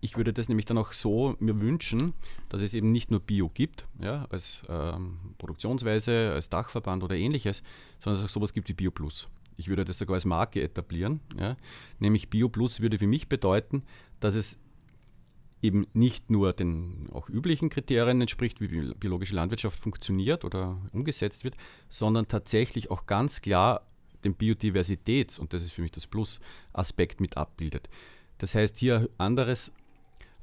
[0.00, 2.12] ich würde das nämlich dann auch so mir wünschen,
[2.48, 7.62] dass es eben nicht nur Bio gibt, ja, als ähm, Produktionsweise, als Dachverband oder ähnliches,
[8.00, 9.28] sondern dass es auch sowas gibt wie Bio Plus.
[9.56, 11.20] Ich würde das sogar als Marke etablieren.
[11.38, 11.56] Ja.
[12.00, 13.84] Nämlich Bio Plus würde für mich bedeuten,
[14.20, 14.58] dass es
[15.64, 21.54] eben nicht nur den auch üblichen Kriterien entspricht, wie biologische Landwirtschaft funktioniert oder umgesetzt wird,
[21.88, 23.86] sondern tatsächlich auch ganz klar
[24.24, 27.88] den Biodiversitäts, und das ist für mich das Plus-Aspekt mit abbildet.
[28.36, 29.72] Das heißt, hier anderes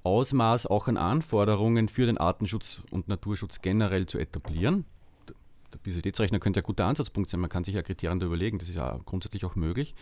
[0.03, 4.85] Ausmaß auch an Anforderungen für den Artenschutz und Naturschutz generell zu etablieren.
[5.27, 8.69] Der Biodiversitätsrechner könnte ein guter Ansatzpunkt sein, man kann sich ja Kriterien da überlegen, das
[8.69, 9.93] ist ja grundsätzlich auch möglich.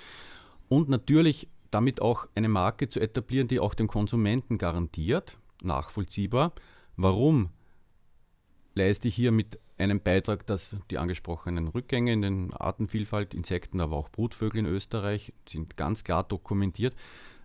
[0.70, 6.54] Und natürlich damit auch eine Marke zu etablieren, die auch dem Konsumenten garantiert, nachvollziehbar,
[6.96, 7.50] warum
[8.76, 13.98] leiste ich hier mit einem Beitrag, dass die angesprochenen Rückgänge in den Artenvielfalt, Insekten, aber
[13.98, 16.96] auch Brutvögel in Österreich sind ganz klar dokumentiert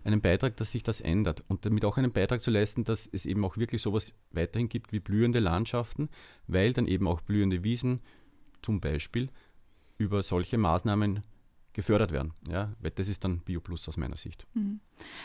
[0.05, 1.43] einen Beitrag, dass sich das ändert.
[1.47, 4.93] Und damit auch einen Beitrag zu leisten, dass es eben auch wirklich sowas weiterhin gibt
[4.93, 6.09] wie blühende Landschaften,
[6.47, 8.01] weil dann eben auch blühende Wiesen
[8.61, 9.29] zum Beispiel
[9.97, 11.23] über solche Maßnahmen
[11.75, 12.31] gefördert werden.
[12.47, 14.47] Ja, weil das ist dann BioPlus aus meiner Sicht.
[14.53, 14.79] Mhm.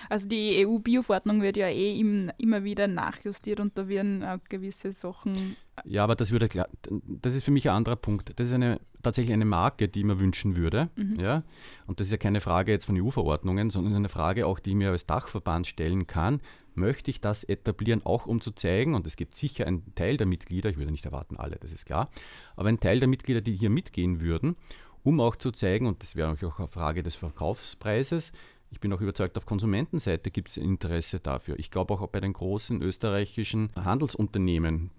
[0.08, 4.92] Also die EU-Bio-Verordnung wird ja eh im, immer wieder nachjustiert und da werden äh, gewisse
[4.92, 5.56] Sachen.
[5.84, 6.68] Ja, aber das würde klar,
[7.06, 8.32] das ist für mich ein anderer Punkt.
[8.36, 10.90] Das ist eine, tatsächlich eine Marke, die ich mir wünschen würde.
[10.96, 11.20] Mhm.
[11.20, 11.44] Ja?
[11.86, 14.76] Und das ist ja keine Frage jetzt von EU-Verordnungen, sondern eine Frage auch, die ich
[14.76, 16.40] mir als Dachverband stellen kann.
[16.74, 20.26] Möchte ich das etablieren, auch um zu zeigen, und es gibt sicher einen Teil der
[20.26, 22.10] Mitglieder, ich würde nicht erwarten alle, das ist klar,
[22.56, 24.56] aber einen Teil der Mitglieder, die hier mitgehen würden
[25.02, 28.32] um auch zu zeigen, und das wäre auch eine Frage des Verkaufspreises,
[28.72, 31.58] ich bin auch überzeugt, auf Konsumentenseite gibt es Interesse dafür.
[31.58, 34.90] Ich glaube auch bei den großen österreichischen Handelsunternehmen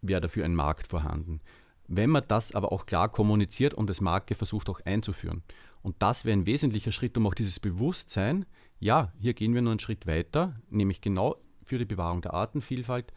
[0.00, 1.40] wäre dafür ein Markt vorhanden.
[1.88, 5.42] Wenn man das aber auch klar kommuniziert und das Marke versucht auch einzuführen.
[5.82, 8.46] Und das wäre ein wesentlicher Schritt, um auch dieses Bewusstsein,
[8.78, 13.12] ja, hier gehen wir nur einen Schritt weiter, nämlich genau für die Bewahrung der Artenvielfalt.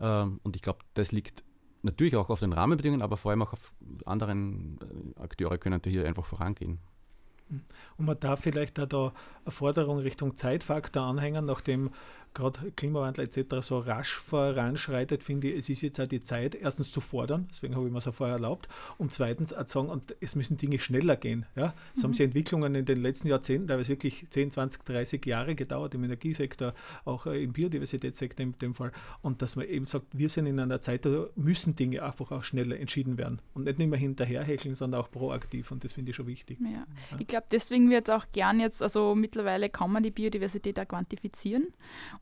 [0.00, 1.42] Ähm, und ich glaube, das liegt
[1.82, 3.72] natürlich auch auf den Rahmenbedingungen, aber vor allem auch auf
[4.04, 4.78] anderen
[5.16, 6.78] äh, Akteure können hier einfach vorangehen.
[7.96, 9.12] Und man darf vielleicht auch da
[9.44, 11.90] eine Forderung Richtung Zeitfaktor anhängen, nachdem
[12.34, 13.56] gerade Klimawandel etc.
[13.60, 17.74] so rasch voranschreitet, finde ich, es ist jetzt auch die Zeit, erstens zu fordern, deswegen
[17.74, 20.78] habe ich mir so vorher erlaubt, und zweitens auch zu sagen, und es müssen Dinge
[20.78, 21.46] schneller gehen.
[21.56, 21.74] Ja?
[21.94, 22.04] Es mhm.
[22.04, 25.94] haben sich Entwicklungen in den letzten Jahrzehnten, da es wirklich 10, 20, 30 Jahre gedauert,
[25.94, 30.28] im Energiesektor, auch äh, im Biodiversitätssektor in dem Fall, und dass man eben sagt, wir
[30.28, 33.98] sind in einer Zeit, da müssen Dinge einfach auch schneller entschieden werden und nicht mehr
[33.98, 36.58] hinterherhecheln, sondern auch proaktiv und das finde ich schon wichtig.
[36.60, 36.70] Ja.
[37.10, 37.18] Ja.
[37.18, 40.88] Ich glaube, deswegen wird es auch gern jetzt, also mittlerweile kann man die Biodiversität auch
[40.88, 41.68] quantifizieren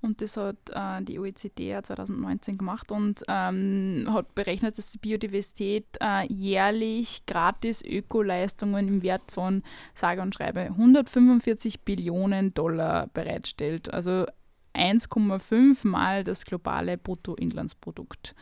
[0.00, 4.98] Und das hat äh, die OECD ja 2019 gemacht und ähm, hat berechnet, dass die
[4.98, 13.92] Biodiversität äh, jährlich gratis Ökoleistungen im Wert von, sage und schreibe, 145 Billionen Dollar bereitstellt.
[13.92, 14.26] Also
[14.74, 18.34] 1,5 mal das globale Bruttoinlandsprodukt.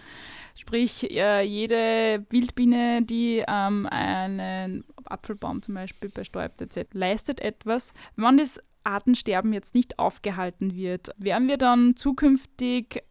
[0.54, 7.94] Sprich, äh, jede Wildbiene, die ähm, einen Apfelbaum zum Beispiel bestäubt, etc., leistet etwas.
[8.16, 13.02] Wenn das Artensterben jetzt nicht aufgehalten wird, werden wir dann zukünftig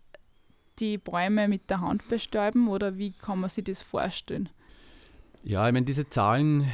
[0.79, 4.49] die Bäume mit der Hand bestäuben oder wie kann man sich das vorstellen?
[5.43, 6.71] Ja, ich meine, diese Zahlen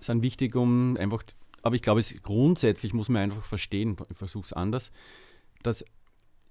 [0.00, 1.22] sind wichtig, um einfach,
[1.62, 4.92] aber ich glaube, es, grundsätzlich muss man einfach verstehen, ich versuche es anders,
[5.62, 5.84] dass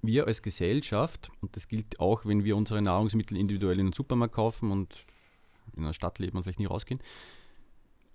[0.02, 4.34] wir als Gesellschaft, und das gilt auch, wenn wir unsere Nahrungsmittel individuell in den Supermarkt
[4.34, 5.06] kaufen und
[5.76, 7.02] in einer Stadt leben und vielleicht nie rausgehen,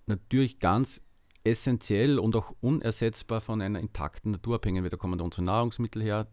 [0.05, 1.01] natürlich ganz
[1.49, 6.27] essentiell und auch unersetzbar von einer intakten Natur abhängen, da kommen unsere Nahrungsmittel her,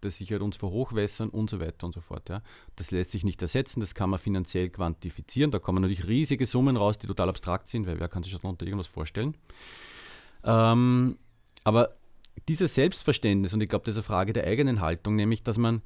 [0.00, 2.28] das sichert uns vor Hochwässern und so weiter und so fort.
[2.28, 2.42] Ja.
[2.76, 5.50] Das lässt sich nicht ersetzen, das kann man finanziell quantifizieren.
[5.50, 8.66] Da kommen natürlich riesige Summen raus, die total abstrakt sind, weil wer kann sich darunter
[8.66, 9.36] irgendwas vorstellen.
[10.44, 11.18] Ähm,
[11.64, 11.96] aber
[12.48, 15.82] dieses Selbstverständnis, und ich glaube, das ist eine Frage der eigenen Haltung, nämlich, dass man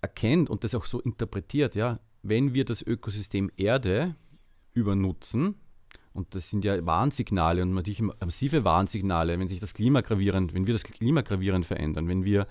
[0.00, 4.16] erkennt und das auch so interpretiert, ja, wenn wir das Ökosystem Erde
[4.74, 5.56] übernutzen,
[6.14, 10.74] und das sind ja Warnsignale und massive Warnsignale, wenn sich das Klima gravierend, wenn wir
[10.74, 12.42] das Klima gravierend verändern, wenn wir,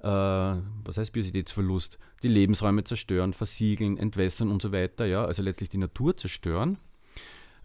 [0.00, 5.70] äh, was heißt Biodiversitätsverlust, die Lebensräume zerstören, versiegeln, entwässern und so weiter, ja, also letztlich
[5.70, 6.78] die Natur zerstören,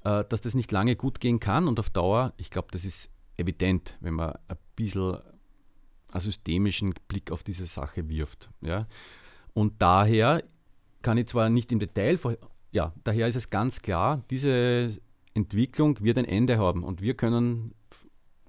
[0.04, 3.12] äh, dass das nicht lange gut gehen kann und auf Dauer, ich glaube, das ist
[3.38, 5.18] evident, wenn man ein bisschen
[6.12, 8.50] einen systemischen Blick auf diese Sache wirft.
[8.62, 8.88] Ja.
[9.54, 10.44] Und daher
[11.02, 12.20] kann ich zwar nicht im Detail,
[12.72, 15.00] ja, daher ist es ganz klar, diese
[15.34, 16.84] Entwicklung wird ein Ende haben.
[16.84, 17.74] Und wir können,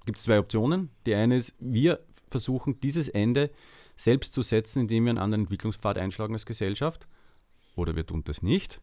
[0.05, 0.89] gibt es zwei Optionen.
[1.05, 3.51] Die eine ist, wir versuchen dieses Ende
[3.95, 7.07] selbst zu setzen, indem wir einen anderen Entwicklungspfad einschlagen als Gesellschaft.
[7.75, 8.81] Oder wir tun das nicht.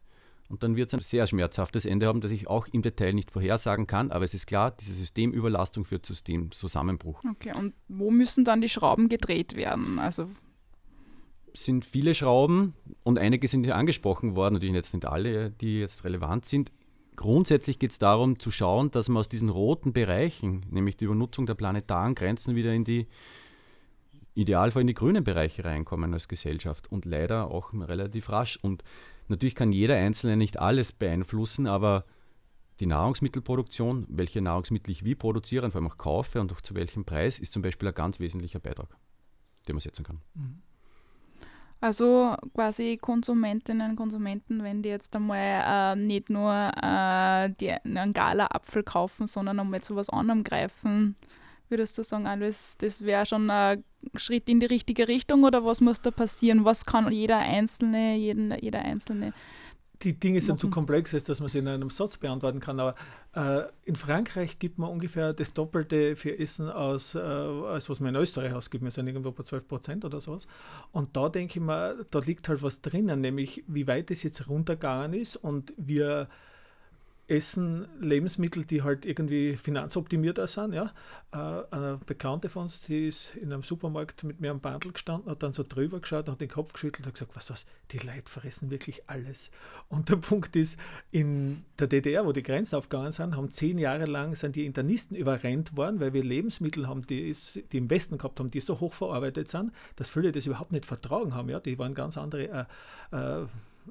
[0.49, 3.29] Und dann wird es ein sehr schmerzhaftes Ende haben, das ich auch im Detail nicht
[3.29, 4.11] vorhersagen kann.
[4.11, 7.23] Aber es ist klar, diese Systemüberlastung führt zu Systemzusammenbruch.
[7.29, 9.99] Okay, und wo müssen dann die Schrauben gedreht werden?
[9.99, 10.27] Also
[11.53, 16.03] sind viele Schrauben und einige sind ja angesprochen worden, natürlich jetzt nicht alle, die jetzt
[16.03, 16.71] relevant sind.
[17.19, 21.45] Grundsätzlich geht es darum zu schauen, dass man aus diesen roten Bereichen, nämlich die Übernutzung
[21.45, 23.07] der planetaren Grenzen, wieder in die
[24.35, 28.57] Idealfall in die grünen Bereiche reinkommen als Gesellschaft und leider auch relativ rasch.
[28.61, 28.85] Und
[29.27, 32.05] natürlich kann jeder Einzelne nicht alles beeinflussen, aber
[32.79, 37.03] die Nahrungsmittelproduktion, welche Nahrungsmittel ich wie produziere vor allem auch kaufe und auch zu welchem
[37.03, 38.95] Preis, ist zum Beispiel ein ganz wesentlicher Beitrag,
[39.67, 40.21] den man setzen kann.
[40.35, 40.61] Mhm.
[41.81, 48.11] Also quasi Konsumentinnen und Konsumenten, wenn die jetzt einmal äh, nicht nur äh, die, einen
[48.11, 51.15] Gala-Apfel kaufen, sondern einmal zu was anderem greifen,
[51.69, 53.83] würdest du sagen, alles, das wäre schon ein
[54.15, 56.65] Schritt in die richtige Richtung oder was muss da passieren?
[56.65, 59.33] Was kann jeder Einzelne, jeden, jeder Einzelne
[60.03, 62.79] die Dinge sind zu komplex, als dass man sie in einem Satz beantworten kann.
[62.79, 62.95] Aber
[63.35, 68.15] äh, in Frankreich gibt man ungefähr das Doppelte für Essen aus, äh, als was man
[68.15, 68.83] in Österreich ausgibt.
[68.83, 70.47] Wir sind irgendwo bei 12 Prozent oder sowas.
[70.91, 74.47] Und da denke ich mir, da liegt halt was drinnen, nämlich wie weit es jetzt
[74.47, 76.29] runtergegangen ist und wir
[77.29, 80.73] essen Lebensmittel, die halt irgendwie finanzoptimiert sind.
[80.73, 80.91] Ja.
[81.31, 81.37] Äh,
[81.75, 85.43] eine Bekannte von uns, die ist in einem Supermarkt mit mir am Bandel gestanden, hat
[85.43, 88.71] dann so drüber geschaut, hat den Kopf geschüttelt und gesagt, was was, die Leute fressen
[88.71, 89.51] wirklich alles.
[89.89, 90.79] Und der Punkt ist,
[91.11, 95.15] in der DDR, wo die Grenzen aufgegangen sind, haben zehn Jahre lang sind die Internisten
[95.15, 97.35] überrennt worden, weil wir Lebensmittel haben, die,
[97.71, 100.85] die im Westen gehabt haben, die so hoch verarbeitet sind, dass viele das überhaupt nicht
[100.85, 101.49] vertragen haben.
[101.49, 101.59] Ja.
[101.59, 102.67] Die waren ganz andere
[103.11, 103.45] äh, äh,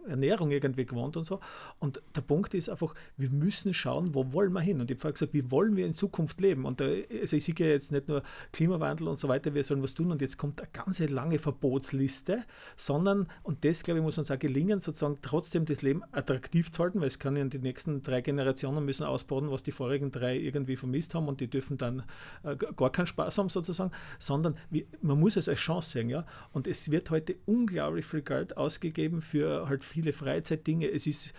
[0.07, 1.40] Ernährung irgendwie gewohnt und so.
[1.79, 4.81] Und der Punkt ist einfach, wir müssen schauen, wo wollen wir hin?
[4.81, 6.64] Und ich habe vorher gesagt, wie wollen wir in Zukunft leben?
[6.64, 6.87] Und da,
[7.20, 8.22] also ich sehe jetzt nicht nur
[8.53, 12.44] Klimawandel und so weiter, wir sollen was tun und jetzt kommt eine ganz lange Verbotsliste,
[12.77, 16.83] sondern, und das glaube ich muss uns auch gelingen, sozusagen trotzdem das Leben attraktiv zu
[16.83, 20.37] halten, weil es kann ja die nächsten drei Generationen müssen ausbauen, was die vorigen drei
[20.37, 22.03] irgendwie vermisst haben und die dürfen dann
[22.42, 26.27] äh, gar keinen Spaß haben sozusagen, sondern wie, man muss es als Chance sehen, ja.
[26.53, 30.90] Und es wird heute unglaublich viel Geld ausgegeben für halt viele Freizeitdinge.
[30.90, 31.35] Es ist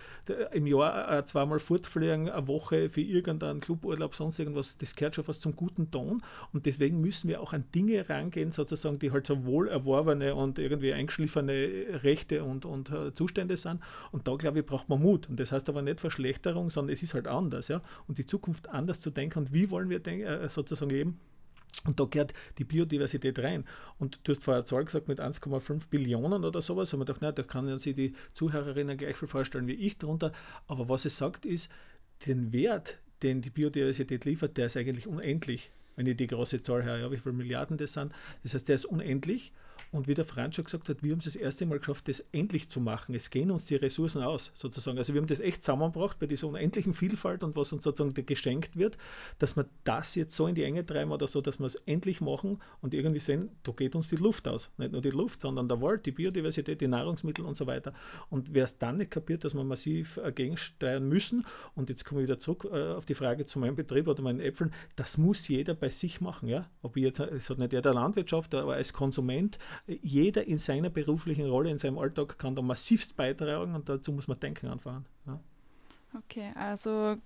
[0.52, 5.24] im Jahr äh, zweimal fortfliegen, eine Woche für irgendeinen Cluburlaub, sonst irgendwas, das gehört schon
[5.24, 6.22] fast zum guten Ton.
[6.52, 10.58] Und deswegen müssen wir auch an Dinge rangehen, sozusagen, die halt so wohl erworbene und
[10.58, 13.80] irgendwie eingeschliffene Rechte und, und uh, Zustände sind.
[14.12, 15.28] Und da, glaube ich, braucht man Mut.
[15.28, 17.68] Und das heißt aber nicht Verschlechterung, sondern es ist halt anders.
[17.68, 17.80] Ja?
[18.08, 21.20] Und die Zukunft anders zu denken und wie wollen wir äh, sozusagen leben.
[21.84, 23.64] Und da gehört die Biodiversität rein.
[23.98, 26.92] Und du hast vorher Zahl gesagt mit 1,5 Billionen oder sowas.
[26.92, 30.32] Haben wir gedacht, da kann sich die Zuhörerinnen gleich viel vorstellen wie ich darunter.
[30.66, 31.70] Aber was es sagt, ist,
[32.26, 35.70] den Wert, den die Biodiversität liefert, der ist eigentlich unendlich.
[35.96, 38.12] wenn ich die große Zahl her, ja, wie viele Milliarden das sind.
[38.42, 39.52] Das heißt, der ist unendlich
[39.92, 42.20] und wie der Franz schon gesagt hat, wir haben es das erste Mal geschafft, das
[42.32, 43.14] endlich zu machen.
[43.14, 44.98] Es gehen uns die Ressourcen aus, sozusagen.
[44.98, 48.76] Also wir haben das echt zusammengebracht bei dieser unendlichen Vielfalt und was uns sozusagen geschenkt
[48.76, 48.98] wird,
[49.38, 52.20] dass wir das jetzt so in die Enge treiben oder so, dass wir es endlich
[52.20, 54.70] machen und irgendwie sehen, da geht uns die Luft aus.
[54.78, 57.92] Nicht nur die Luft, sondern der Wald, die Biodiversität, die Nahrungsmittel und so weiter.
[58.28, 62.20] Und wer es dann nicht kapiert, dass wir massiv äh, gegensteuern müssen, und jetzt komme
[62.20, 65.48] ich wieder zurück äh, auf die Frage zu meinem Betrieb oder meinen Äpfeln, das muss
[65.48, 66.48] jeder bei sich machen.
[66.48, 66.68] Ja?
[66.82, 71.48] Ob ich jetzt, es hat nicht der Landwirtschaft, aber als Konsument, jeder in seiner beruflichen
[71.48, 75.06] Rolle, in seinem Alltag kann da massivst beitragen und dazu muss man denken anfangen.
[75.26, 75.40] Ja.
[76.16, 77.16] Okay, also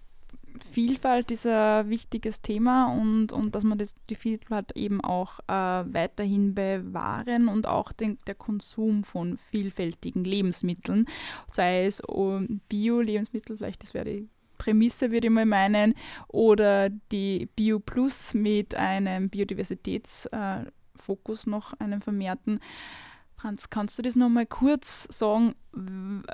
[0.61, 5.53] Vielfalt ist ein wichtiges Thema und, und dass man das, die Vielfalt eben auch äh,
[5.53, 11.07] weiterhin bewahren und auch den, der Konsum von vielfältigen Lebensmitteln,
[11.53, 15.95] sei es um, Bio-Lebensmittel, vielleicht das wäre die Prämisse, würde ich mal meinen,
[16.29, 22.61] oder die Bio Plus mit einem Biodiversitäts- äh, Fokus noch einen vermehrten.
[23.37, 25.55] Franz, kannst du das nochmal kurz sagen,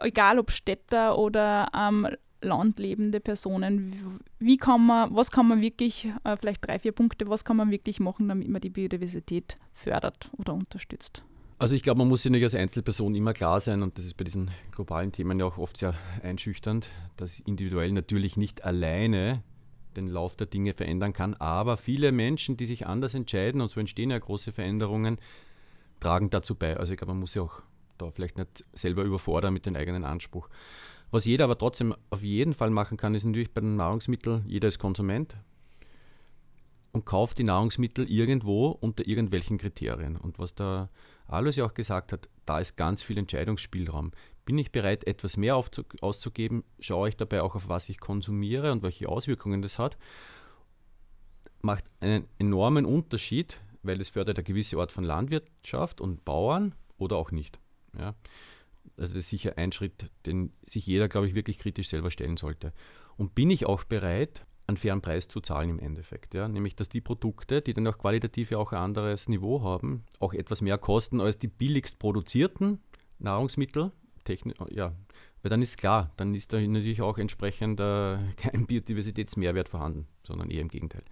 [0.01, 5.61] egal ob Städter oder am ähm, Land lebende Personen, wie kann man, was kann man
[5.61, 9.57] wirklich, äh, vielleicht drei, vier Punkte, was kann man wirklich machen, damit man die Biodiversität
[9.75, 11.23] fördert oder unterstützt?
[11.59, 14.16] Also ich glaube, man muss sich nicht als Einzelperson immer klar sein und das ist
[14.16, 19.42] bei diesen globalen Themen ja auch oft sehr einschüchternd, dass individuell natürlich nicht alleine
[19.96, 21.35] den Lauf der Dinge verändern kann.
[21.35, 25.18] Aber viele Menschen, die sich anders entscheiden, und so entstehen ja große Veränderungen,
[26.00, 26.76] tragen dazu bei.
[26.76, 27.62] Also ich glaube, man muss sich auch
[27.98, 30.48] da vielleicht nicht selber überfordern mit dem eigenen Anspruch.
[31.11, 34.68] Was jeder aber trotzdem auf jeden Fall machen kann, ist natürlich bei den Nahrungsmitteln, jeder
[34.68, 35.37] ist Konsument
[36.92, 40.16] und kauft die Nahrungsmittel irgendwo unter irgendwelchen Kriterien.
[40.16, 40.88] Und was der
[41.26, 44.12] Alois ja auch gesagt hat, da ist ganz viel Entscheidungsspielraum.
[44.44, 45.57] Bin ich bereit, etwas mehr
[46.00, 46.64] auszugeben?
[46.81, 49.96] Schaue ich dabei auch auf, was ich konsumiere und welche Auswirkungen das hat?
[51.62, 57.16] Macht einen enormen Unterschied, weil es fördert eine gewisse Art von Landwirtschaft und Bauern oder
[57.16, 57.59] auch nicht.
[57.98, 58.14] Ja?
[58.96, 62.37] Also das ist sicher ein Schritt, den sich jeder, glaube ich, wirklich kritisch selber stellen
[62.37, 62.72] sollte.
[63.16, 66.35] Und bin ich auch bereit, einen fairen Preis zu zahlen im Endeffekt.
[66.35, 66.48] Ja?
[66.48, 70.62] Nämlich, dass die Produkte, die dann auch qualitativ auch ein anderes Niveau haben, auch etwas
[70.62, 72.81] mehr kosten als die billigst produzierten
[73.18, 73.92] Nahrungsmittel,
[74.30, 74.92] Techni ja,
[75.42, 80.50] weil dann ist klar, dann ist da natürlich auch entsprechend äh, kein Biodiversitätsmehrwert vorhanden, sondern
[80.50, 81.02] eher im Gegenteil.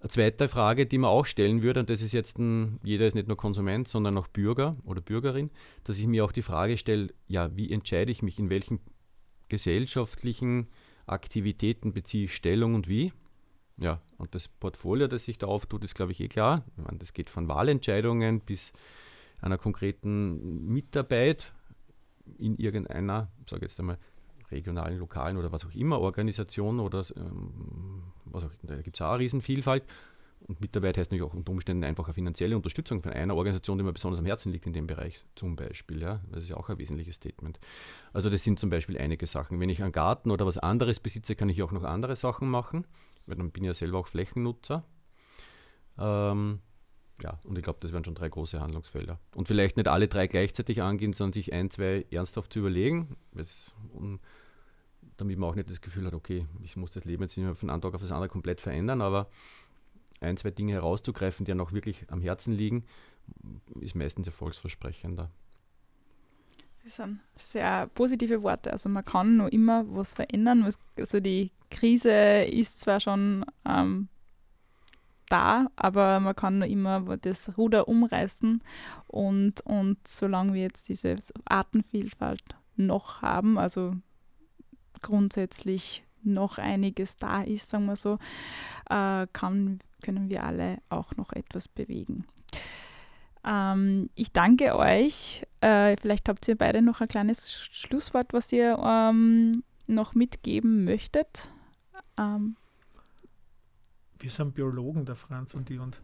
[0.00, 3.14] Eine zweite Frage, die man auch stellen würde, und das ist jetzt ein, jeder ist
[3.14, 5.50] nicht nur Konsument, sondern auch Bürger oder Bürgerin,
[5.84, 8.80] dass ich mir auch die Frage stelle, ja, wie entscheide ich mich, in welchen
[9.48, 10.68] gesellschaftlichen
[11.06, 13.12] Aktivitäten beziehe ich Stellung und wie?
[13.76, 16.64] Ja, und das Portfolio, das sich da auftut, ist, glaube ich, eh klar.
[16.76, 18.72] Ich meine, das geht von Wahlentscheidungen bis
[19.40, 21.52] einer konkreten Mitarbeit
[22.38, 23.98] in irgendeiner, sage jetzt einmal,
[24.50, 29.10] regionalen, lokalen oder was auch immer, Organisation oder ähm, was auch, da gibt es auch
[29.12, 29.84] eine Riesenvielfalt.
[30.46, 33.84] Und Mitarbeit heißt natürlich auch unter Umständen einfach eine finanzielle Unterstützung von einer Organisation, die
[33.84, 36.00] mir besonders am Herzen liegt in dem Bereich, zum Beispiel.
[36.00, 36.22] Ja?
[36.30, 37.60] Das ist ja auch ein wesentliches Statement.
[38.12, 39.60] Also das sind zum Beispiel einige Sachen.
[39.60, 42.86] Wenn ich einen Garten oder was anderes besitze, kann ich auch noch andere Sachen machen,
[43.26, 44.82] weil dann bin ich ja selber auch Flächennutzer.
[45.98, 46.60] Ähm,
[47.22, 49.18] ja, und ich glaube, das wären schon drei große Handlungsfelder.
[49.34, 53.16] Und vielleicht nicht alle drei gleichzeitig angehen, sondern sich ein, zwei ernsthaft zu überlegen,
[53.92, 54.20] um,
[55.16, 57.54] damit man auch nicht das Gefühl hat, okay, ich muss das Leben jetzt nicht mehr
[57.54, 59.28] von einem Tag auf das andere komplett verändern, aber
[60.20, 62.84] ein, zwei Dinge herauszugreifen, die einem auch wirklich am Herzen liegen,
[63.80, 65.30] ist meistens erfolgsversprechender.
[66.84, 68.72] Das sind sehr positive Worte.
[68.72, 70.66] Also man kann nur immer was verändern.
[70.96, 74.08] Also die Krise ist zwar schon ähm,
[75.30, 78.62] da, aber man kann nur immer das Ruder umreißen
[79.06, 83.94] und, und solange wir jetzt diese Artenvielfalt noch haben, also
[85.02, 88.18] grundsätzlich noch einiges da ist, sagen wir so,
[88.90, 92.26] äh, kann, können wir alle auch noch etwas bewegen.
[93.44, 95.46] Ähm, ich danke euch.
[95.60, 101.50] Äh, vielleicht habt ihr beide noch ein kleines Schlusswort, was ihr ähm, noch mitgeben möchtet.
[102.18, 102.56] Ähm,
[104.20, 106.00] wir sind Biologen, der Franz und ich, und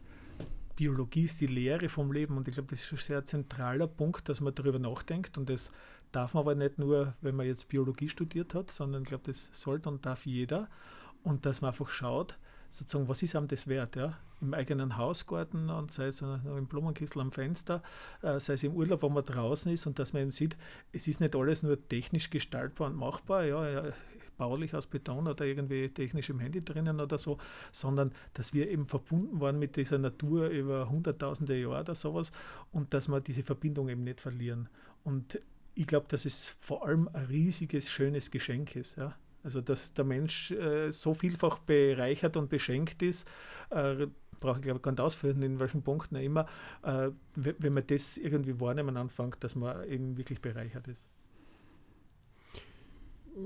[0.74, 2.36] Biologie ist die Lehre vom Leben.
[2.36, 5.38] Und ich glaube, das ist ein sehr zentraler Punkt, dass man darüber nachdenkt.
[5.38, 5.72] Und das
[6.12, 9.48] darf man aber nicht nur, wenn man jetzt Biologie studiert hat, sondern ich glaube, das
[9.52, 10.68] sollte und darf jeder.
[11.24, 12.38] Und dass man einfach schaut,
[12.70, 13.96] sozusagen, was ist einem das wert?
[13.96, 14.18] Ja?
[14.42, 17.82] Im eigenen Hausgarten und sei es im Blumenkistel am Fenster,
[18.20, 20.56] äh, sei es im Urlaub, wo man draußen ist und dass man eben sieht,
[20.92, 23.44] es ist nicht alles nur technisch gestaltbar und machbar.
[23.44, 23.84] Ja
[24.36, 27.38] baulich aus Beton oder irgendwie technisch im Handy drinnen oder so,
[27.72, 32.32] sondern dass wir eben verbunden waren mit dieser Natur über hunderttausende Jahre oder sowas
[32.72, 34.68] und dass wir diese Verbindung eben nicht verlieren.
[35.04, 35.40] Und
[35.74, 38.96] ich glaube, dass es vor allem ein riesiges, schönes Geschenk ist.
[38.96, 39.14] Ja?
[39.44, 43.28] Also dass der Mensch äh, so vielfach bereichert und beschenkt ist,
[43.70, 44.06] äh,
[44.40, 46.46] brauche ich glaube ich gar nicht ausführen, in welchen Punkten immer,
[46.82, 51.06] äh, wenn man das irgendwie wahrnehmen anfängt, dass man eben wirklich bereichert ist.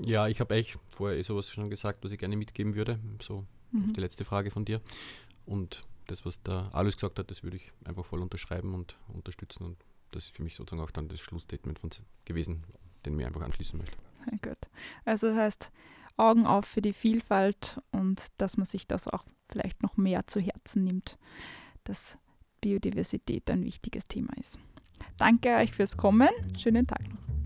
[0.07, 3.45] Ja, ich habe eigentlich vorher eh sowas schon gesagt, was ich gerne mitgeben würde, so
[3.73, 3.87] mhm.
[3.87, 4.81] auf die letzte Frage von dir.
[5.47, 9.65] Und das, was der alles gesagt hat, das würde ich einfach voll unterschreiben und unterstützen.
[9.65, 9.77] Und
[10.13, 11.91] das ist für mich sozusagen auch dann das Schlussstatement von
[12.25, 12.65] gewesen,
[13.05, 13.97] den ich einfach anschließen möchte.
[14.43, 14.59] Gut.
[15.05, 15.73] Also das heißt,
[16.17, 20.41] Augen auf für die Vielfalt und dass man sich das auch vielleicht noch mehr zu
[20.41, 21.19] Herzen nimmt,
[21.85, 22.19] dass
[22.61, 24.59] Biodiversität ein wichtiges Thema ist.
[25.17, 26.29] Danke euch fürs Kommen.
[26.59, 27.40] Schönen Tag noch.